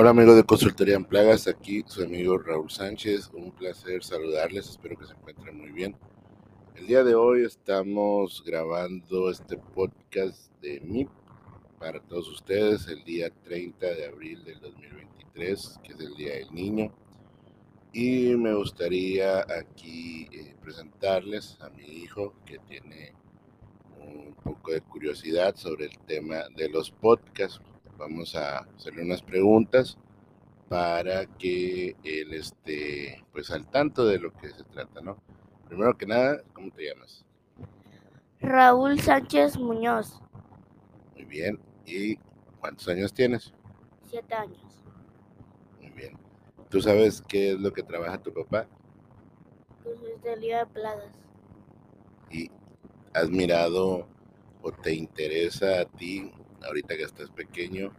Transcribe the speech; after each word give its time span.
Hola 0.00 0.10
amigos 0.10 0.36
de 0.36 0.44
Consultoría 0.44 0.94
en 0.94 1.04
Plagas, 1.04 1.48
aquí 1.48 1.82
su 1.84 2.04
amigo 2.04 2.38
Raúl 2.38 2.70
Sánchez, 2.70 3.30
un 3.32 3.50
placer 3.50 4.04
saludarles, 4.04 4.68
espero 4.68 4.96
que 4.96 5.06
se 5.06 5.12
encuentren 5.12 5.58
muy 5.58 5.72
bien. 5.72 5.96
El 6.76 6.86
día 6.86 7.02
de 7.02 7.16
hoy 7.16 7.44
estamos 7.44 8.44
grabando 8.46 9.28
este 9.28 9.56
podcast 9.56 10.52
de 10.62 10.78
MIP 10.78 11.08
para 11.80 11.98
todos 11.98 12.28
ustedes 12.28 12.86
el 12.86 13.02
día 13.02 13.32
30 13.42 13.86
de 13.86 14.06
abril 14.06 14.44
del 14.44 14.60
2023, 14.60 15.80
que 15.82 15.92
es 15.92 15.98
el 15.98 16.14
Día 16.14 16.34
del 16.34 16.54
Niño. 16.54 16.94
Y 17.92 18.36
me 18.36 18.54
gustaría 18.54 19.40
aquí 19.40 20.28
eh, 20.30 20.54
presentarles 20.62 21.58
a 21.60 21.70
mi 21.70 21.82
hijo 21.82 22.34
que 22.46 22.60
tiene 22.60 23.14
un 24.00 24.32
poco 24.44 24.70
de 24.70 24.80
curiosidad 24.80 25.56
sobre 25.56 25.86
el 25.86 25.98
tema 26.06 26.44
de 26.54 26.68
los 26.68 26.88
podcasts 26.92 27.60
vamos 27.98 28.34
a 28.34 28.60
hacerle 28.60 29.02
unas 29.02 29.22
preguntas 29.22 29.98
para 30.68 31.26
que 31.26 31.96
él 32.04 32.32
esté 32.32 33.24
pues 33.32 33.50
al 33.50 33.68
tanto 33.68 34.06
de 34.06 34.18
lo 34.18 34.32
que 34.32 34.50
se 34.50 34.64
trata, 34.64 35.00
¿no? 35.00 35.18
Primero 35.66 35.96
que 35.96 36.06
nada, 36.06 36.42
¿cómo 36.52 36.70
te 36.70 36.84
llamas? 36.86 37.24
Raúl 38.40 39.00
Sánchez 39.00 39.58
Muñoz. 39.58 40.20
Muy 41.14 41.24
bien. 41.24 41.58
¿Y 41.84 42.16
cuántos 42.60 42.86
años 42.88 43.12
tienes? 43.12 43.52
Siete 44.08 44.34
años. 44.34 44.84
Muy 45.80 45.90
bien. 45.90 46.16
¿Tú 46.70 46.80
sabes 46.80 47.22
qué 47.26 47.52
es 47.52 47.60
lo 47.60 47.72
que 47.72 47.82
trabaja 47.82 48.22
tu 48.22 48.32
papá? 48.32 48.66
Pues 49.82 49.96
es 50.02 50.22
de 50.22 50.36
de 50.36 50.66
Plagas. 50.66 51.12
¿Y 52.30 52.50
has 53.14 53.28
mirado 53.30 54.06
o 54.62 54.70
te 54.70 54.94
interesa 54.94 55.80
a 55.80 55.84
ti 55.86 56.30
ahorita 56.64 56.96
que 56.96 57.02
estás 57.02 57.30
pequeño, 57.30 57.92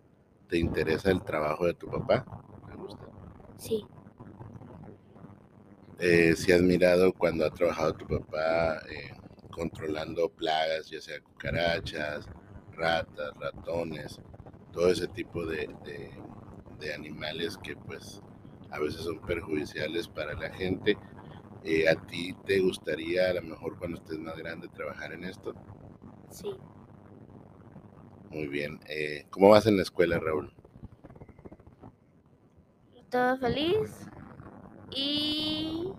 ¿te 0.47 0.57
interesa 0.57 1.11
el 1.11 1.21
trabajo 1.21 1.65
de 1.65 1.73
tu 1.73 1.87
papá? 1.87 2.25
¿Te 2.67 2.75
gusta? 2.75 3.05
Sí. 3.57 3.85
Eh, 5.99 6.33
si 6.35 6.51
has 6.51 6.61
mirado 6.61 7.13
cuando 7.13 7.45
ha 7.45 7.49
trabajado 7.49 7.93
tu 7.93 8.07
papá 8.07 8.79
eh, 8.89 9.11
controlando 9.51 10.29
plagas, 10.29 10.89
ya 10.89 11.01
sea 11.01 11.19
cucarachas, 11.21 12.25
ratas, 12.71 13.33
ratones, 13.37 14.19
todo 14.71 14.89
ese 14.89 15.07
tipo 15.09 15.45
de, 15.45 15.69
de, 16.79 16.93
animales 16.93 17.57
que 17.57 17.75
pues 17.75 18.21
a 18.71 18.79
veces 18.79 19.01
son 19.01 19.19
perjudiciales 19.19 20.07
para 20.07 20.33
la 20.33 20.49
gente. 20.49 20.97
Eh, 21.63 21.89
¿A 21.89 21.95
ti 21.95 22.33
te 22.45 22.59
gustaría 22.61 23.29
a 23.29 23.33
lo 23.33 23.41
mejor 23.41 23.77
cuando 23.77 23.97
estés 23.97 24.17
más 24.17 24.37
grande 24.37 24.69
trabajar 24.69 25.11
en 25.11 25.25
esto? 25.25 25.53
Sí. 26.31 26.55
Muy 28.29 28.47
bien. 28.47 28.79
Eh, 28.87 29.25
¿Cómo 29.29 29.49
vas 29.49 29.65
en 29.65 29.77
la 29.77 29.83
escuela, 29.83 30.19
Raúl? 30.19 30.53
Todo 33.09 33.37
feliz. 33.37 34.07
Y 34.91 35.91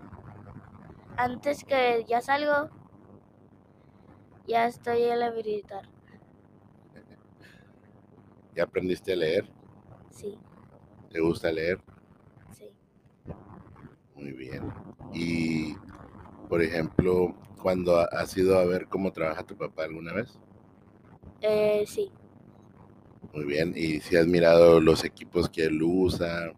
antes 1.17 1.64
que 1.64 2.05
ya 2.09 2.20
salgo, 2.20 2.70
ya 4.47 4.67
estoy 4.67 5.03
en 5.03 5.20
la 5.20 5.33
militar. 5.33 5.89
¿Ya 8.55 8.65
aprendiste 8.65 9.12
a 9.12 9.17
leer? 9.17 9.44
Sí. 10.11 10.39
¿Te 11.11 11.20
gusta 11.20 11.50
leer? 11.50 11.81
Sí. 12.53 12.70
Muy 14.15 14.33
bien. 14.33 14.72
Y, 15.12 15.75
por 16.48 16.62
ejemplo, 16.62 17.34
cuando 17.61 17.98
has 17.98 18.37
ido 18.37 18.56
a 18.56 18.65
ver 18.65 18.87
cómo 18.87 19.12
trabaja 19.12 19.42
tu 19.42 19.56
papá 19.56 19.84
alguna 19.84 20.12
vez? 20.12 20.39
Eh, 21.41 21.84
sí. 21.87 22.12
Muy 23.33 23.45
bien, 23.45 23.75
y 23.77 24.00
si 24.00 24.17
has 24.17 24.27
mirado 24.27 24.81
los 24.81 25.05
equipos 25.05 25.49
que 25.49 25.66
él 25.66 25.81
usa, 25.82 26.53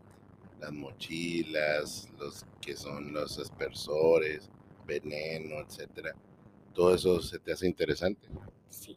las 0.59 0.73
mochilas, 0.73 2.09
los 2.19 2.47
que 2.63 2.77
son 2.77 3.13
los 3.13 3.39
aspersores, 3.39 4.49
veneno, 4.87 5.57
etcétera, 5.61 6.15
todo 6.73 6.95
eso 6.95 7.21
se 7.21 7.39
te 7.39 7.53
hace 7.53 7.67
interesante. 7.67 8.27
Sí. 8.71 8.97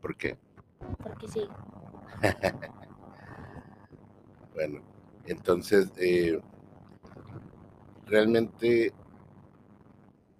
¿Por 0.00 0.16
qué? 0.16 0.38
Porque 1.02 1.26
sí. 1.26 1.40
bueno, 4.54 4.80
entonces, 5.26 5.90
eh, 5.96 6.40
realmente 8.06 8.92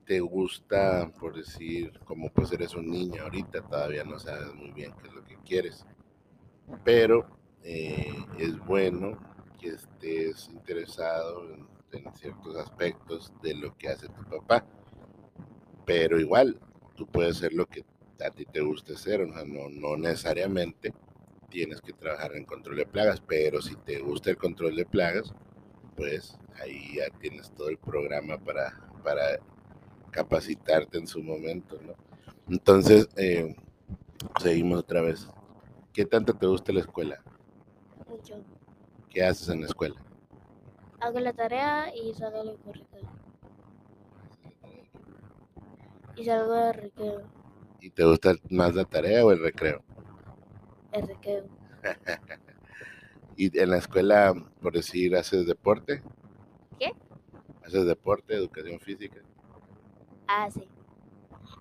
te 0.05 0.21
gusta, 0.21 1.11
por 1.19 1.34
decir, 1.34 1.99
como 2.05 2.31
pues 2.31 2.53
eres 2.53 2.77
un 2.77 2.88
niño 2.88 3.25
ahorita, 3.25 3.62
todavía 3.62 4.05
no 4.05 4.21
sabes 4.21 4.55
muy 4.55 4.71
bien 4.71 4.94
qué 5.03 5.09
es 5.09 5.15
lo 5.15 5.25
que 5.25 5.37
quieres 5.44 5.84
pero 6.84 7.27
eh, 7.62 8.15
es 8.38 8.59
bueno 8.66 9.19
que 9.59 9.69
estés 9.69 10.49
interesado 10.49 11.44
en, 11.53 11.66
ciertos 12.15 12.54
aspectos 12.56 13.32
de 13.43 13.54
lo 13.54 13.75
que 13.78 13.88
hace 13.88 14.06
tu 14.09 14.22
papá. 14.25 14.66
Pero 15.87 16.21
igual, 16.21 16.60
tú 16.94 17.06
puedes 17.06 17.38
hacer 17.38 17.55
lo 17.55 17.65
que 17.65 17.87
a 18.25 18.31
ti 18.31 18.44
te 18.44 18.60
guste 18.60 18.93
hacer, 18.93 19.22
o 19.22 19.26
no, 19.26 19.71
no 19.71 19.97
necesariamente 19.97 20.93
tienes 21.49 21.81
que 21.81 21.94
trabajar 21.94 22.37
en 22.37 22.44
control 22.44 22.76
de 22.76 22.87
plagas, 22.87 23.22
pero 23.26 23.62
si 23.62 23.76
te 23.76 23.99
gusta 24.00 24.28
el 24.28 24.37
control 24.37 24.76
de 24.76 24.84
plagas, 24.84 25.32
pues 25.97 26.37
ahí 26.60 26.97
ya 26.97 27.09
tienes 27.19 27.50
todo 27.53 27.71
el 27.71 27.78
programa 27.78 28.37
para, 28.38 28.78
para 29.03 29.38
capacitarte 30.10 30.99
en 30.99 31.06
su 31.06 31.22
momento, 31.22 31.78
¿no? 31.82 31.94
Entonces, 32.49 33.09
eh, 33.16 33.56
seguimos 34.41 34.81
otra 34.81 35.00
vez. 35.00 35.28
¿Qué 35.97 36.05
tanto 36.05 36.34
te 36.34 36.47
gusta 36.47 36.75
la 36.75 36.81
escuela? 36.81 37.19
Mucho. 38.07 38.45
¿Qué 39.09 39.25
haces 39.25 39.49
en 39.49 39.62
la 39.62 39.67
escuela? 39.67 39.97
Hago 41.01 41.21
la 41.21 41.33
tarea 41.33 41.91
y 41.97 42.12
salgo 42.12 42.45
del 42.45 42.59
recreo. 42.67 43.09
Y 46.15 46.25
salgo 46.27 46.53
del 46.53 46.75
recreo. 46.75 47.23
¿Y 47.81 47.89
te 47.89 48.05
gusta 48.05 48.35
más 48.51 48.75
la 48.75 48.85
tarea 48.85 49.25
o 49.25 49.33
el 49.33 49.41
recreo? 49.41 49.83
El 50.93 51.09
recreo. 51.09 51.47
¿Y 53.39 53.59
en 53.59 53.71
la 53.71 53.79
escuela, 53.79 54.35
por 54.61 54.75
decir, 54.75 55.17
haces 55.17 55.47
deporte? 55.47 56.03
¿Qué? 56.79 56.93
¿Haces 57.65 57.87
deporte, 57.87 58.35
educación 58.35 58.79
física? 58.81 59.23
Ah, 60.29 60.51
sí. 60.51 60.69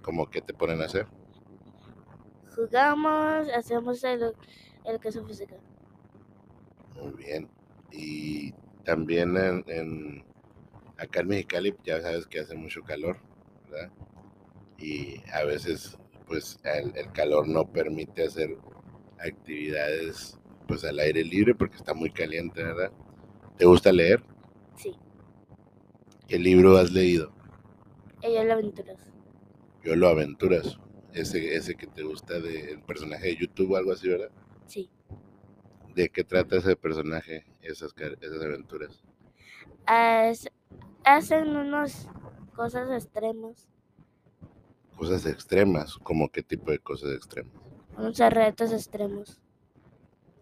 ¿Cómo 0.02 0.30
que 0.30 0.42
te 0.42 0.54
ponen 0.54 0.82
a 0.82 0.86
hacer? 0.88 1.08
Jugamos, 2.56 3.50
hacemos 3.50 4.04
el, 4.04 4.34
queso 5.02 5.26
físico. 5.26 5.56
Muy 6.96 7.12
bien. 7.14 7.50
Y 7.92 8.54
también 8.84 9.36
en, 9.38 9.64
en, 9.68 10.26
acá 10.98 11.22
en 11.22 11.28
Mexicali 11.28 11.76
ya 11.84 12.02
sabes 12.02 12.26
que 12.26 12.40
hace 12.40 12.56
mucho 12.56 12.82
calor, 12.84 13.18
¿verdad? 13.70 13.92
Y 14.78 15.22
a 15.32 15.44
veces 15.44 15.98
pues 16.28 16.60
el, 16.64 16.96
el, 16.96 17.12
calor 17.12 17.48
no 17.48 17.72
permite 17.72 18.26
hacer 18.26 18.58
actividades 19.20 20.40
pues 20.68 20.84
al 20.84 21.00
aire 21.00 21.24
libre 21.24 21.54
porque 21.54 21.76
está 21.76 21.94
muy 21.94 22.10
caliente, 22.10 22.64
¿verdad? 22.64 22.92
¿Te 23.58 23.66
gusta 23.66 23.92
leer? 23.92 24.24
Sí. 24.76 24.96
¿Qué 26.28 26.40
libro 26.40 26.78
has 26.78 26.92
leído? 26.92 27.32
Ella 28.22 28.44
lo 28.44 28.54
aventuras. 28.54 29.00
Yo 29.84 29.96
lo 29.96 30.08
aventuras 30.08 30.80
ese, 31.16 31.56
ese 31.56 31.76
que 31.76 31.88
te 31.88 32.04
gusta 32.04 32.40
del 32.40 32.82
personaje 32.82 33.28
de 33.28 33.38
YouTube 33.38 33.72
o 33.72 33.78
algo 33.78 33.94
así, 33.94 34.10
¿verdad? 34.10 34.30
Sí. 34.68 34.90
¿De 35.96 36.10
qué 36.10 36.26
trata 36.26 36.58
ese 36.58 36.76
personaje, 36.76 37.46
esas, 37.62 37.96
esas 38.22 38.42
aventuras? 38.44 39.02
hacen 41.06 41.56
unas 41.56 42.10
cosas 42.54 42.92
extremas. 42.92 43.70
Cosas 44.98 45.26
extremas, 45.26 45.96
¿como 45.98 46.30
qué 46.30 46.44
tipo 46.44 46.72
de 46.72 46.80
cosas 46.80 47.14
extremas? 47.14 47.54
Unos 47.98 48.18
retos 48.18 48.74
extremos. 48.74 49.40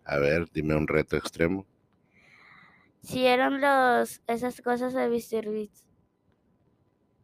A 0.05 0.17
ver, 0.17 0.49
dime 0.51 0.75
un 0.75 0.87
reto 0.87 1.15
extremo. 1.17 1.67
Si 3.01 3.27
eran 3.27 3.61
los, 3.61 4.21
esas 4.27 4.59
cosas 4.61 4.93
de 4.93 5.07
Mr. 5.07 5.51
Beats. 5.51 5.87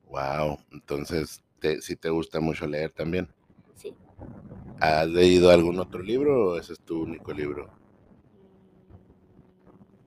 Wow, 0.06 0.60
entonces 0.72 1.44
te, 1.60 1.82
si 1.82 1.96
te 1.96 2.10
gusta 2.10 2.40
mucho 2.40 2.68
leer 2.68 2.92
también. 2.92 3.28
¿Has 4.80 5.08
leído 5.10 5.52
algún 5.52 5.80
otro 5.80 6.02
libro 6.02 6.52
o 6.52 6.58
ese 6.58 6.74
es 6.74 6.80
tu 6.80 7.04
único 7.04 7.34
libro? 7.34 7.70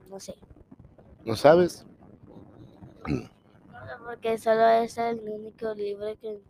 No 0.08 0.18
sé. 0.18 0.34
¿No 1.24 1.36
sabes? 1.36 1.86
No, 3.06 3.28
porque 4.06 4.38
solo 4.38 4.66
es 4.68 4.96
el 4.96 5.20
único 5.20 5.74
libro 5.74 6.06
que 6.20 6.40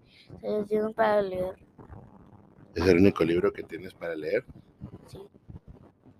se 0.40 0.64
tiene 0.64 0.92
para 0.94 1.20
leer. 1.22 1.56
¿Es 2.74 2.86
el 2.86 2.98
único 2.98 3.24
libro 3.24 3.52
que 3.52 3.62
tienes 3.62 3.92
para 3.92 4.14
leer? 4.14 4.44
Sí. 5.08 5.18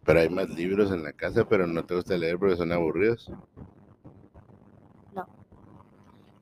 Pero 0.05 0.21
hay 0.21 0.29
más 0.29 0.49
libros 0.51 0.91
en 0.91 1.05
la 1.05 1.13
casa, 1.13 1.49
pero 1.49 1.67
no 1.67 1.85
te 1.85 1.95
gusta 1.95 2.17
leer 2.17 2.39
porque 2.39 2.57
son 2.57 2.73
aburridos. 2.73 3.31
No. 5.15 5.27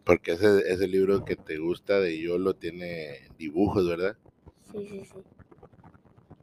Porque 0.04 0.32
ese, 0.32 0.60
ese 0.72 0.88
libro 0.88 1.24
que 1.24 1.36
te 1.36 1.58
gusta 1.58 2.00
de 2.00 2.18
Yolo 2.18 2.54
tiene 2.54 3.28
dibujos, 3.36 3.86
¿verdad? 3.86 4.16
Sí, 4.72 4.86
sí, 4.88 5.04
sí. 5.04 5.24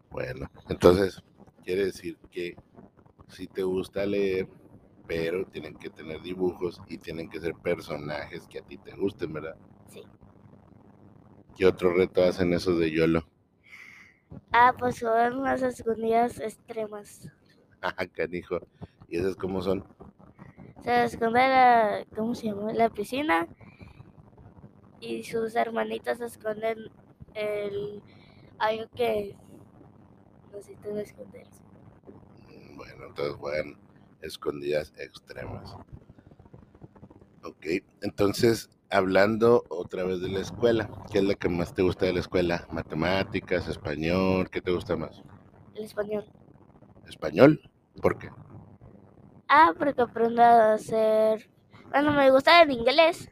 Bueno, 0.09 0.49
entonces 0.69 1.23
quiere 1.63 1.85
decir 1.85 2.17
que 2.31 2.55
si 3.29 3.47
te 3.47 3.63
gusta 3.63 4.05
leer, 4.05 4.47
pero 5.07 5.45
tienen 5.47 5.77
que 5.77 5.89
tener 5.89 6.21
dibujos 6.21 6.81
y 6.87 6.97
tienen 6.99 7.29
que 7.29 7.39
ser 7.41 7.55
personajes 7.55 8.47
que 8.47 8.59
a 8.59 8.63
ti 8.63 8.77
te 8.77 8.95
gusten, 8.95 9.33
¿verdad? 9.33 9.57
Sí. 9.87 10.03
¿Qué 11.57 11.65
otro 11.65 11.93
reto 11.93 12.23
hacen 12.23 12.53
esos 12.53 12.79
de 12.79 12.89
YOLO? 12.89 13.27
Ah, 14.51 14.73
pues 14.77 14.97
son 14.97 15.37
unas 15.37 15.61
escondidas 15.61 16.41
extremas. 16.41 17.29
Ah, 17.81 18.05
canijo. 18.07 18.59
¿Y 19.07 19.17
esas 19.17 19.35
cómo 19.35 19.61
son? 19.61 19.83
Se 20.83 21.03
esconde 21.03 21.39
la, 21.39 22.03
¿cómo 22.15 22.33
se 22.33 22.47
llama? 22.47 22.73
La 22.73 22.89
piscina 22.89 23.47
y 24.99 25.23
sus 25.23 25.55
hermanitas 25.55 26.19
esconden 26.21 26.77
el 27.37 28.01
algo 28.59 28.85
que 28.95 29.35
necesitan 30.53 30.97
esconderse. 30.99 31.61
Mm, 32.47 32.77
Bueno, 32.77 33.05
entonces 33.07 33.35
juegan 33.35 33.77
escondidas 34.21 34.93
extremas. 34.97 35.77
Ok, 37.43 37.65
entonces 38.01 38.69
hablando 38.89 39.65
otra 39.69 40.03
vez 40.03 40.21
de 40.21 40.29
la 40.29 40.39
escuela, 40.39 40.89
¿qué 41.11 41.19
es 41.19 41.23
lo 41.23 41.35
que 41.35 41.49
más 41.49 41.73
te 41.73 41.81
gusta 41.83 42.05
de 42.05 42.13
la 42.13 42.19
escuela? 42.19 42.67
¿Matemáticas, 42.71 43.67
español? 43.67 44.49
¿Qué 44.49 44.61
te 44.61 44.71
gusta 44.71 44.95
más? 44.95 45.23
El 45.75 45.85
español. 45.85 46.25
¿Español? 47.07 47.61
¿Por 48.01 48.17
qué? 48.19 48.29
Ah, 49.49 49.73
porque 49.77 50.01
aprendo 50.01 50.41
a 50.41 50.73
hacer. 50.73 51.49
Bueno, 51.89 52.11
me 52.13 52.29
gusta 52.31 52.61
el 52.61 52.71
inglés. 52.71 53.29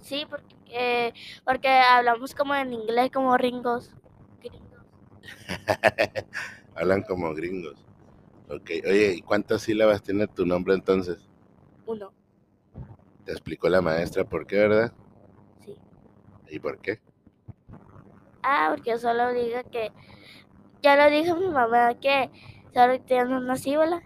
Sí, 0.00 0.26
porque, 0.28 0.56
eh, 0.70 1.12
porque 1.44 1.68
hablamos 1.68 2.34
como 2.34 2.54
en 2.54 2.72
inglés, 2.72 3.10
como 3.12 3.36
ringos. 3.36 3.94
Gringos. 4.40 4.84
Hablan 6.74 7.02
como 7.02 7.34
gringos. 7.34 7.84
Ok, 8.50 8.70
oye, 8.86 9.14
¿y 9.16 9.22
cuántas 9.22 9.62
sílabas 9.62 10.02
tiene 10.02 10.26
tu 10.26 10.46
nombre 10.46 10.74
entonces? 10.74 11.28
Uno. 11.86 12.12
Te 13.24 13.32
explicó 13.32 13.68
la 13.68 13.82
maestra 13.82 14.24
por 14.24 14.46
qué, 14.46 14.56
¿verdad? 14.56 14.92
Sí. 15.64 15.76
¿Y 16.48 16.58
por 16.58 16.78
qué? 16.78 17.00
Ah, 18.42 18.72
porque 18.74 18.90
yo 18.90 18.98
solo 18.98 19.32
digo 19.32 19.58
que. 19.70 19.92
Ya 20.80 20.96
lo 20.96 21.10
dijo 21.10 21.36
mi 21.36 21.48
mamá 21.48 21.94
que 21.98 22.30
solo 22.72 23.00
tiene 23.00 23.36
una 23.36 23.56
sílaba 23.56 24.00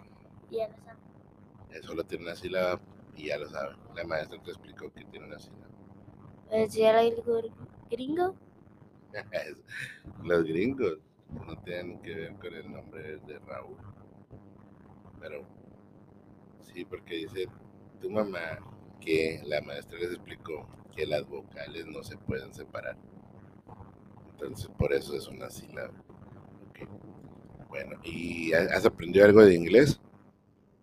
y 0.49 0.57
ya 0.57 0.67
lo 0.67 0.75
sabe. 0.83 1.83
Solo 1.83 2.03
tiene 2.03 2.25
una 2.25 2.35
sílaba 2.35 2.81
y 3.15 3.27
ya 3.27 3.37
lo 3.37 3.47
sabe. 3.47 3.75
La 3.95 4.03
maestra 4.03 4.41
te 4.41 4.49
explicó 4.51 4.91
que 4.91 5.05
tiene 5.05 5.27
una 5.27 5.39
sílaba. 5.39 5.67
Gringo. 7.89 8.35
Los 10.23 10.43
gringos 10.43 10.97
no 11.45 11.55
tienen 11.63 11.99
que 12.01 12.15
ver 12.15 12.33
con 12.35 12.53
el 12.53 12.71
nombre 12.71 13.17
de 13.27 13.39
Raúl. 13.39 13.77
Pero 15.19 15.45
sí, 16.61 16.85
porque 16.85 17.15
dice 17.15 17.47
tu 18.01 18.09
mamá 18.09 18.59
que 18.99 19.41
la 19.45 19.61
maestra 19.61 19.99
les 19.99 20.11
explicó 20.11 20.67
que 20.95 21.05
las 21.05 21.27
vocales 21.27 21.85
no 21.87 22.03
se 22.03 22.17
pueden 22.17 22.53
separar. 22.53 22.97
Entonces 24.31 24.67
por 24.77 24.93
eso 24.93 25.15
es 25.15 25.27
una 25.27 25.49
sílaba. 25.49 25.93
Ok. 26.69 26.87
Bueno, 27.69 27.97
¿y 28.03 28.53
ha- 28.53 28.75
has 28.75 28.85
aprendido 28.85 29.25
algo 29.25 29.43
de 29.43 29.55
inglés? 29.55 29.99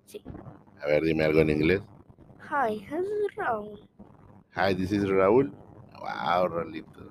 Sí. 0.07 0.23
A 0.81 0.87
ver, 0.87 1.03
dime 1.03 1.25
algo 1.25 1.41
en 1.41 1.51
inglés. 1.51 1.83
Hi, 2.51 2.79
this 2.81 3.07
is 3.07 3.37
Raúl. 3.37 3.81
Hi, 4.53 4.75
this 4.75 4.91
is 4.91 5.05
Raúl. 5.09 5.53
Wow, 6.01 6.49
Rolito. 6.49 7.09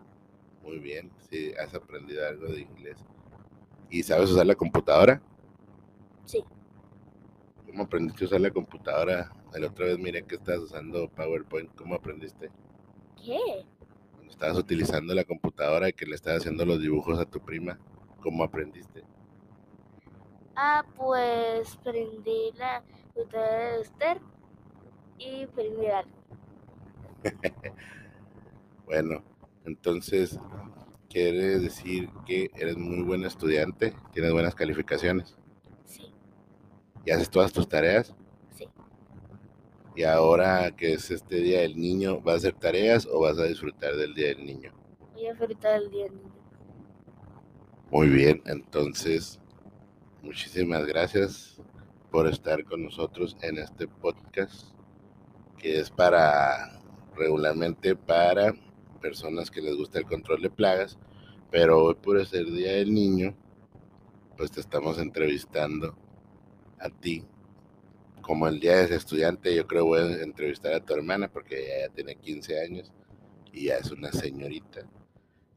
Muy 0.62 0.78
bien, 0.80 1.10
sí, 1.30 1.54
has 1.54 1.74
aprendido 1.74 2.28
algo 2.28 2.48
de 2.48 2.60
inglés. 2.60 2.98
¿Y 3.90 4.04
sabes 4.04 4.30
usar 4.30 4.46
la 4.46 4.56
computadora? 4.56 5.22
Sí. 6.26 6.44
¿Cómo 7.66 7.84
aprendiste 7.84 8.26
a 8.26 8.28
usar 8.28 8.42
la 8.42 8.52
computadora? 8.52 9.32
La 9.54 9.68
otra 9.68 9.86
vez 9.86 9.98
miré 9.98 10.26
que 10.26 10.36
estabas 10.36 10.64
usando 10.64 11.08
PowerPoint. 11.12 11.74
¿Cómo 11.76 11.96
aprendiste? 11.96 12.52
¿Qué? 13.16 13.66
Cuando 14.12 14.32
estabas 14.32 14.58
utilizando 14.58 15.16
la 15.16 15.24
computadora 15.24 15.88
y 15.88 15.94
que 15.94 16.06
le 16.06 16.16
estabas 16.16 16.42
haciendo 16.42 16.66
los 16.66 16.82
dibujos 16.82 17.20
a 17.20 17.26
tu 17.26 17.40
prima, 17.40 17.80
¿cómo 18.22 18.44
aprendiste? 18.44 19.06
Ah, 20.58 20.84
pues 20.98 21.78
prendí 21.78 22.52
la 22.58 22.84
computadora 23.14 23.76
de 23.76 23.82
Esther 23.82 24.22
y 25.18 25.46
prendí 25.48 25.88
algo. 25.88 26.19
Bueno, 28.86 29.24
entonces, 29.66 30.40
quiere 31.10 31.60
decir 31.60 32.10
que 32.26 32.50
eres 32.56 32.78
muy 32.78 33.04
buen 33.04 33.24
estudiante, 33.24 33.94
tienes 34.14 34.32
buenas 34.34 34.56
calificaciones 34.56 35.38
Sí, 35.86 36.12
y 37.06 37.12
haces 37.12 37.30
todas 37.30 37.54
tus 37.54 37.68
tareas. 37.70 38.16
sí. 38.52 38.68
Y 39.96 40.04
ahora 40.04 40.72
que 40.76 40.94
es 40.94 41.12
este 41.12 41.36
Día 41.38 41.62
del 41.62 41.78
Niño, 41.80 42.22
¿vas 42.22 42.36
a 42.36 42.38
hacer 42.38 42.54
tareas 42.56 43.06
o 43.12 43.20
vas 43.22 43.38
a 43.40 43.44
disfrutar 43.44 43.96
del 43.96 44.14
Día 44.16 44.30
del 44.30 44.46
Niño? 44.46 44.74
Voy 45.14 45.28
a 45.28 45.32
disfrutar 45.32 45.82
el 45.82 45.90
día 45.92 46.06
del 46.06 46.16
niño. 46.18 46.34
Muy 47.92 48.08
bien, 48.10 48.42
entonces, 48.46 49.40
muchísimas 50.22 50.86
gracias 50.86 51.62
por 52.12 52.28
estar 52.28 52.64
con 52.66 52.84
nosotros 52.84 53.36
en 53.42 53.58
este 53.58 53.88
podcast 53.88 54.74
que 55.58 55.80
es 55.80 55.90
para 55.92 56.79
regularmente 57.20 57.96
para 57.96 58.54
personas 59.02 59.52
que 59.52 59.62
les 59.62 59.76
gusta 59.76 60.00
el 60.00 60.06
control 60.06 60.42
de 60.42 60.50
plagas, 60.50 60.98
pero 61.52 61.84
hoy 61.84 61.96
por 61.96 62.26
ser 62.26 62.46
Día 62.46 62.74
del 62.74 62.94
Niño, 62.94 63.36
pues 64.38 64.52
te 64.52 64.62
estamos 64.62 64.98
entrevistando 64.98 65.96
a 66.80 66.90
ti. 66.90 67.26
Como 68.22 68.48
el 68.48 68.60
día 68.60 68.88
de 68.88 68.96
estudiante, 68.96 69.56
yo 69.56 69.68
creo 69.68 69.86
voy 69.86 70.00
a 70.00 70.24
entrevistar 70.24 70.74
a 70.74 70.86
tu 70.86 70.94
hermana 70.94 71.28
porque 71.28 71.60
ella 71.60 71.88
ya 71.88 71.94
tiene 71.94 72.16
15 72.16 72.62
años 72.62 72.92
y 73.52 73.66
ya 73.66 73.78
es 73.78 73.92
una 73.92 74.12
señorita 74.12 74.82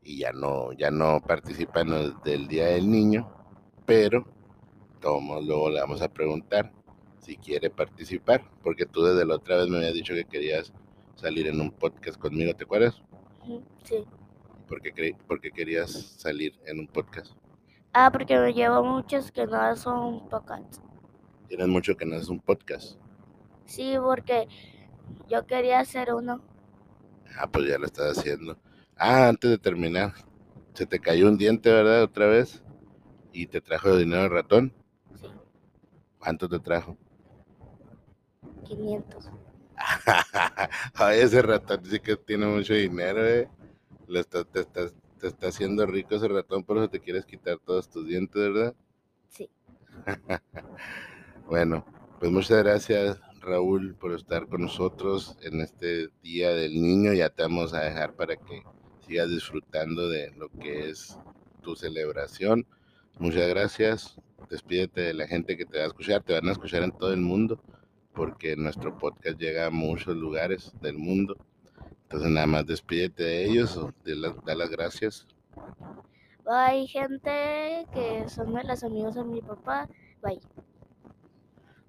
y 0.03 0.19
ya 0.19 0.33
no, 0.33 0.73
ya 0.73 0.91
no 0.91 1.21
participa 1.21 1.83
en 1.83 1.93
el 1.93 2.15
del 2.25 2.49
Día 2.49 2.67
del 2.67 2.91
Niño, 2.91 3.31
pero 3.87 4.27
todos 5.01 5.45
luego 5.45 5.71
le 5.71 5.81
vamos 5.81 6.01
a 6.01 6.13
preguntar 6.13 6.73
si 7.19 7.37
quiere 7.37 7.71
participar, 7.71 8.43
porque 8.63 8.87
tú 8.87 9.03
desde 9.03 9.25
la 9.25 9.37
otra 9.37 9.57
vez 9.57 9.69
me 9.69 9.77
habías 9.77 9.95
dicho 9.95 10.15
que 10.15 10.25
querías 10.25 10.73
salir 11.23 11.47
en 11.47 11.61
un 11.61 11.71
podcast 11.71 12.19
conmigo, 12.19 12.53
¿te 12.55 12.65
acuerdas? 12.65 13.01
Sí. 13.85 14.05
¿Por 14.69 14.81
qué, 14.83 14.93
cre- 14.93 15.17
por 15.27 15.41
qué 15.41 15.51
querías 15.53 15.91
salir 15.93 16.59
en 16.67 16.81
un 16.81 16.89
podcast? 16.89 17.33
Ah, 17.93 18.11
porque 18.11 18.37
me 18.39 18.53
llevo 18.53 18.83
muchos 18.83 19.31
que 19.31 19.47
no 19.47 19.77
son 19.77 20.29
pocas. 20.29 20.81
Tienes 21.49 21.69
mucho 21.69 21.97
que 21.97 22.05
no 22.07 22.17
es 22.17 22.29
un 22.29 22.41
podcast. 22.41 22.97
Sí, 23.67 23.95
porque 24.03 24.49
yo 25.29 25.47
quería 25.47 25.79
hacer 25.81 26.13
uno. 26.13 26.43
Ah, 27.39 27.47
pues 27.51 27.69
ya 27.69 27.79
lo 27.79 27.87
estás 27.87 28.19
haciendo. 28.19 28.59
Ah, 28.97 29.29
antes 29.29 29.51
de 29.51 29.59
terminar, 29.59 30.13
se 30.75 30.87
te 30.87 30.99
cayó 30.99 31.29
un 31.29 31.37
diente, 31.39 31.71
¿verdad? 31.71 32.03
Otra 32.03 32.27
vez. 32.27 32.63
Y 33.33 33.47
te 33.47 33.61
trajo 33.61 33.97
dinero 33.97 34.25
el 34.25 34.31
ratón. 34.31 34.73
Sí, 35.21 35.27
¿Cuánto 36.19 36.49
te 36.49 36.59
trajo? 36.59 36.97
500. 38.65 39.31
Ay, 40.95 41.21
ese 41.21 41.43
ratón 41.43 41.85
sí 41.85 42.01
que 42.01 42.17
tiene 42.17 42.47
mucho 42.47 42.75
dinero, 42.75 43.25
eh. 43.27 43.49
Lo 44.09 44.21
está- 44.21 44.45
te, 44.45 44.61
estás- 44.61 44.95
te 45.21 45.29
está 45.29 45.49
haciendo 45.49 45.87
rico 45.87 46.15
ese 46.17 46.29
ratón, 46.29 46.65
por 46.65 46.79
eso 46.79 46.89
te 46.91 47.01
quieres 47.01 47.25
quitar 47.27 47.59
todos 47.59 47.89
tus 47.91 48.07
dientes, 48.07 48.35
¿verdad? 48.43 48.75
Sí. 49.29 49.49
Bueno, 51.47 51.85
pues 52.19 52.31
muchas 52.33 52.63
gracias, 52.63 53.21
Raúl, 53.41 53.95
por 53.95 54.13
estar 54.15 54.47
con 54.49 54.63
nosotros 54.63 55.37
en 55.43 55.61
este 55.61 56.09
Día 56.23 56.51
del 56.51 56.81
Niño. 56.81 57.13
Ya 57.13 57.31
te 57.31 57.43
vamos 57.43 57.75
a 57.75 57.81
dejar 57.81 58.15
para 58.15 58.37
que 58.37 58.63
sigas 59.07 59.29
disfrutando 59.29 60.09
de 60.09 60.31
lo 60.33 60.49
que 60.51 60.89
es 60.91 61.19
tu 61.63 61.75
celebración. 61.77 62.67
Muchas 63.19 63.49
gracias. 63.49 64.17
Despídete 64.51 65.01
de 65.03 65.15
la 65.15 65.27
gente 65.27 65.57
que 65.57 65.67
te 65.67 65.79
va 65.79 65.85
a 65.85 65.89
escuchar. 65.89 66.23
Te 66.23 66.33
van 66.35 66.49
a 66.49 66.53
escuchar 66.53 66.83
en 66.83 66.93
todo 66.93 67.13
el 67.13 67.21
mundo 67.21 67.61
porque 68.15 68.57
nuestro 68.57 68.97
podcast 68.99 69.39
llega 69.39 69.67
a 69.67 69.71
muchos 69.71 70.17
lugares 70.17 70.73
del 70.81 70.99
mundo. 70.99 71.37
Entonces 72.05 72.31
nada 72.31 72.47
más 72.47 72.67
despídete 72.67 73.23
de 73.25 73.45
ellos 73.47 73.77
o 73.77 73.93
de 74.05 74.17
la- 74.17 74.37
da 74.45 74.55
las 74.55 74.71
gracias. 74.71 75.27
Hay 76.47 76.87
gente 76.89 77.87
que 77.95 78.29
son 78.29 78.55
de 78.55 78.65
los 78.65 78.83
amigos 78.85 79.15
de 79.15 79.25
mi 79.25 79.41
papá. 79.41 79.89
Bye. 80.23 80.41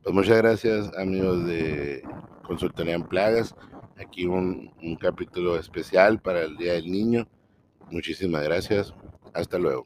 Pues 0.04 0.14
muchas 0.16 0.38
gracias 0.38 0.92
amigos 0.98 1.46
de 1.46 2.04
Consultoría 2.44 2.96
en 2.96 3.04
Plagas. 3.04 3.56
Aquí 3.98 4.26
un, 4.26 4.72
un 4.82 4.96
capítulo 4.96 5.58
especial 5.58 6.22
para 6.22 6.44
el 6.44 6.58
Día 6.58 6.74
del 6.74 6.92
Niño. 6.92 7.28
Muchísimas 7.90 8.44
gracias. 8.44 8.94
Hasta 9.34 9.58
luego. 9.58 9.86